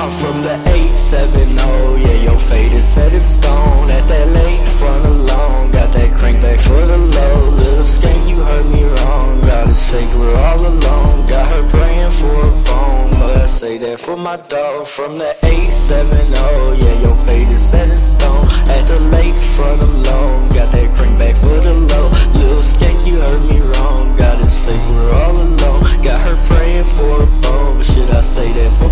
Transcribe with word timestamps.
870, 0.00 2.00
yeah, 2.00 2.24
your 2.24 2.38
fate 2.38 2.72
is 2.72 2.88
set 2.88 3.12
in 3.12 3.20
stone. 3.20 3.90
At 3.90 4.08
that 4.08 4.28
lake 4.28 4.66
front 4.66 5.04
alone, 5.04 5.72
got 5.72 5.92
that 5.92 6.14
crank 6.14 6.40
back 6.40 6.58
for 6.58 6.80
the 6.80 6.96
low. 6.96 7.50
Little 7.50 7.84
skank, 7.84 8.26
you 8.26 8.42
heard 8.42 8.64
me 8.64 8.84
wrong. 8.84 9.42
God 9.42 9.68
is 9.68 9.90
fake, 9.90 10.14
we're 10.14 10.34
all 10.36 10.66
alone. 10.66 11.26
Got 11.26 11.52
her 11.52 11.68
praying 11.68 12.12
for 12.12 12.32
a 12.32 12.50
bone, 12.50 13.10
but 13.20 13.42
I 13.42 13.44
say 13.44 13.76
that 13.76 13.98
for 13.98 14.16
my 14.16 14.38
dog 14.38 14.86
from 14.86 15.18
the 15.18 15.36
870, 15.44 16.32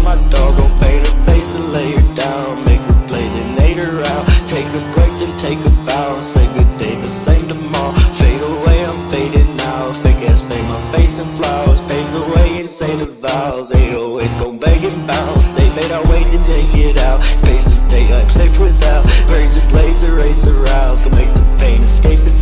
my 0.03 0.17
dog? 0.31 0.57
Gon' 0.57 0.73
paint 0.81 1.07
her 1.07 1.17
face 1.27 1.49
to 1.55 1.61
lay 1.61 1.93
her 1.93 2.15
down, 2.15 2.65
make 2.65 2.81
her 2.81 3.07
play, 3.07 3.29
then 3.29 3.55
nade 3.57 3.83
her 3.85 4.01
out. 4.15 4.27
Take 4.47 4.67
a 4.75 4.83
break, 4.93 5.13
then 5.21 5.37
take 5.37 5.61
a 5.65 5.71
bow. 5.85 6.21
Say 6.21 6.47
good 6.55 6.71
day, 6.79 6.95
the 7.01 7.09
same 7.09 7.47
tomorrow. 7.49 7.95
Fade 8.19 8.43
away, 8.43 8.85
I'm 8.85 8.99
fading 9.11 9.57
now. 9.57 9.93
Fake 9.93 10.23
ass 10.29 10.47
fame, 10.49 10.67
I'm 10.67 10.83
facing 10.93 11.29
flowers. 11.29 11.81
Pave 11.81 12.11
the 12.13 12.25
way 12.37 12.61
and 12.61 12.71
say 12.71 12.97
the 12.97 13.07
vows. 13.07 13.73
808s 13.73 14.41
gon' 14.41 14.59
beg 14.59 14.85
and 14.85 15.07
bounce. 15.07 15.51
They 15.51 15.69
made 15.77 15.93
our 15.93 16.05
way, 16.11 16.25
then 16.25 16.43
they 16.49 16.67
get 16.73 16.99
out. 16.99 17.23
Space 17.23 17.67
and 17.67 17.79
stay 17.79 18.05
up, 18.13 18.27
safe 18.27 18.61
without. 18.61 19.05
Razor 19.31 19.67
blades, 19.69 20.03
erase 20.03 20.47
arouse. 20.47 21.03
Gonna 21.03 21.17
make 21.17 21.38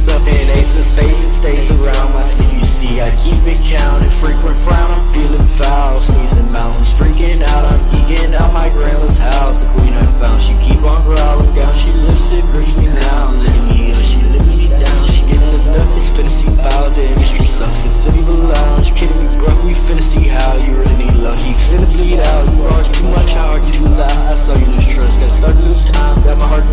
itself. 0.07 0.23
And 0.27 0.51
aces 0.59 0.95
fades 0.95 1.23
and 1.23 1.33
stays 1.33 1.71
around. 1.71 2.15
My 2.15 2.23
skin, 2.23 2.59
you 2.59 2.65
see, 2.65 3.01
I 3.01 3.11
keep 3.19 3.43
it 3.47 3.59
counted. 3.63 4.13
Frequent 4.13 4.57
frown, 4.59 4.91
I'm 4.95 5.07
feeling 5.07 5.43
foul. 5.43 5.99
Sneezing 5.99 6.51
mountains, 6.53 6.95
freaking 6.95 7.43
out. 7.43 7.65
I'm 7.67 7.81
geeking 7.91 8.35
out 8.35 8.53
my 8.53 8.69
grandma's 8.71 9.19
house. 9.19 9.63
The 9.63 9.69
queen 9.75 9.95
I 9.95 10.07
found, 10.07 10.41
she 10.41 10.55
keep 10.63 10.83
on 10.83 11.03
growling 11.03 11.55
down. 11.55 11.75
She 11.75 11.93
lifts 12.07 12.33
it, 12.33 12.45
grips 12.55 12.77
me 12.79 12.87
now. 12.87 13.33
Letting 13.33 13.67
me 13.69 13.91
up, 13.91 13.99
she 13.99 14.23
lifts 14.31 14.57
me 14.57 14.69
down. 14.79 15.01
She 15.07 15.27
getting 15.27 15.51
the 15.51 15.75
nut, 15.75 15.89
it's 15.95 16.11
finna 16.15 16.31
see 16.31 16.55
bow. 16.57 16.89
The 16.91 17.03
industry 17.11 17.47
sucks, 17.47 17.85
it's 17.85 18.07
the 18.07 18.37
lounge. 18.37 18.95
Kidding 18.95 19.19
me, 19.19 19.27
bro? 19.39 19.51
We 19.67 19.75
finna 19.75 20.03
see 20.03 20.29
how 20.29 20.57
you 20.63 20.79
really 20.79 20.97
need 21.07 21.17
luck. 21.19 21.39
He 21.39 21.53
finna 21.53 21.87
bleed 21.91 22.21
out. 22.21 22.47
You 22.55 22.63
are 22.63 22.85
too 22.95 23.09
much, 23.11 23.35
how 23.35 23.59
hard 23.59 23.63
too 23.67 23.85
loud. 23.85 24.19
I 24.27 24.35
saw 24.35 24.55
you 24.55 24.67
lose 24.67 24.87
trust, 24.95 25.19
gotta 25.21 25.33
start 25.33 25.57
to 25.59 25.65
lose 25.65 25.85
time. 25.91 26.15
Got 26.23 26.39
my 26.39 26.47
heart 26.47 26.65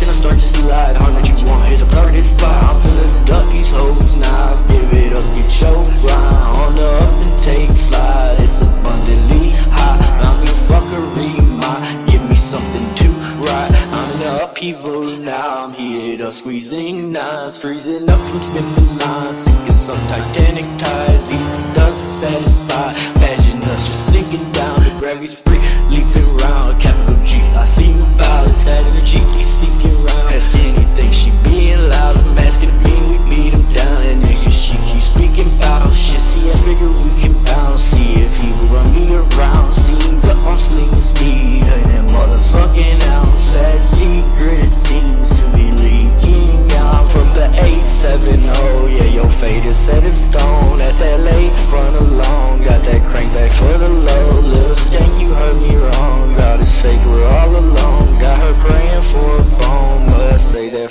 the 0.00 0.02
and 0.02 0.10
I 0.10 0.14
start 0.14 0.34
to 0.34 0.40
slide. 0.40 0.96
Hard 0.96 1.14
that 1.16 1.28
you 1.28 1.36
want, 1.48 1.68
here's 1.68 1.82
a 1.82 1.90
perfect 1.92 2.24
spot. 2.24 2.62
I'm 2.64 2.80
feeling 2.80 3.24
duck 3.24 3.52
these 3.52 3.74
hoes 3.74 4.16
now. 4.16 4.56
Give 4.68 4.88
it 4.92 5.12
up, 5.12 5.26
get 5.36 5.50
your 5.60 5.84
grind. 6.00 6.36
On 6.62 6.74
the 6.76 6.88
up 7.02 7.26
and 7.26 7.38
take 7.38 7.70
flight. 7.70 8.40
It's 8.40 8.62
abundantly 8.62 9.52
high. 9.68 10.00
I'm 10.00 10.38
in 10.42 10.56
fuckery, 10.68 11.32
my 11.60 11.76
give 12.06 12.24
me 12.28 12.36
something 12.36 12.86
to 13.02 13.08
write. 13.44 13.72
I'm 13.72 14.08
in 14.12 14.18
the 14.20 14.44
upheaval 14.44 15.16
now. 15.18 15.64
I'm 15.64 15.72
here 15.72 16.18
to 16.18 16.30
squeezing 16.30 17.12
nines, 17.12 17.60
freezing 17.60 18.08
up 18.08 18.20
from 18.28 18.42
sniffing 18.42 18.98
lines, 18.98 19.36
sinking 19.36 19.74
some 19.74 20.00
titanic 20.08 20.68
ties. 20.78 21.28
Easy 21.28 21.62
doesn't 21.74 22.06
satisfy. 22.06 22.92
Imagine 23.16 23.41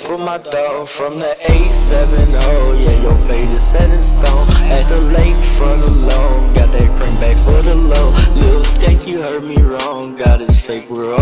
for 0.02 0.18
my 0.18 0.38
dog 0.38 0.88
from 0.88 1.18
the 1.18 1.32
870. 1.46 2.32
Yeah, 2.82 3.02
your 3.02 3.16
fate 3.16 3.50
is 3.50 3.62
set 3.62 3.90
in 3.90 4.02
stone. 4.02 4.48
At 4.76 4.88
the 4.88 5.00
lake 5.16 5.40
front 5.40 5.82
alone. 5.82 6.54
Got 6.54 6.72
that 6.72 6.90
crank 6.96 7.20
back 7.20 7.38
for 7.38 7.60
the 7.62 7.76
low. 7.76 8.10
Little 8.34 8.66
skank, 8.66 9.06
you 9.06 9.22
heard 9.22 9.44
me 9.44 9.60
wrong. 9.62 10.16
God 10.16 10.40
is 10.40 10.58
fake, 10.58 10.90
we're 10.90 11.14
all 11.14 11.21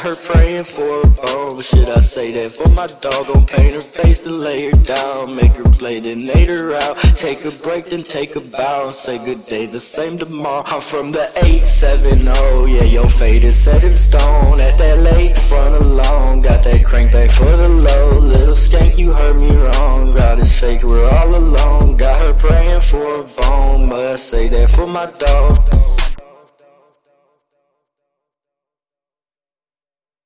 her 0.00 0.16
praying 0.16 0.64
for 0.64 1.02
a 1.02 1.08
bone. 1.20 1.60
Should 1.60 1.90
I 1.90 2.00
say 2.00 2.32
that 2.32 2.50
for 2.50 2.68
my 2.72 2.86
dog? 3.04 3.26
Gon' 3.26 3.44
paint 3.44 3.74
her 3.74 3.80
face 3.80 4.20
to 4.20 4.32
lay 4.32 4.66
her 4.66 4.78
down. 4.80 5.36
Make 5.36 5.52
her 5.52 5.64
play, 5.64 6.00
then 6.00 6.24
nade 6.24 6.48
her 6.48 6.74
out. 6.74 6.96
Take 7.16 7.44
a 7.44 7.52
break, 7.62 7.86
then 7.86 8.02
take 8.02 8.34
a 8.34 8.40
bow. 8.40 8.88
Say 8.90 9.18
good 9.18 9.40
day, 9.46 9.66
the 9.66 9.80
same 9.80 10.16
tomorrow. 10.18 10.64
I'm 10.66 10.80
from 10.80 11.12
the 11.12 11.28
870. 11.44 12.72
Yeah, 12.72 12.84
your 12.84 13.08
fate 13.10 13.44
is 13.44 13.56
set 13.56 13.84
in 13.84 13.94
stone. 13.94 14.60
At 14.60 14.78
that 14.78 14.98
lake 15.12 15.36
front 15.36 15.74
alone. 15.84 16.40
Got 16.40 16.64
that 16.64 16.82
crank 16.84 17.12
back 17.12 17.30
for 17.30 17.52
the 17.56 17.68
low. 17.68 18.20
Little 18.20 18.54
skank, 18.54 18.96
you 18.96 19.12
heard 19.12 19.36
me 19.36 19.54
wrong. 19.54 20.14
God 20.14 20.38
is 20.38 20.58
fake, 20.58 20.82
we're 20.82 21.10
all 21.10 21.36
alone. 21.36 21.96
Got 21.98 22.18
her 22.22 22.34
praying 22.38 22.80
for 22.80 23.20
a 23.20 23.24
bone. 23.24 23.90
But 23.90 24.06
I 24.06 24.16
say 24.16 24.48
that 24.48 24.68
for 24.70 24.86
my 24.86 25.06
dog. 25.06 25.79